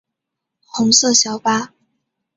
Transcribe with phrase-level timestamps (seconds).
[0.65, 1.75] 红色小巴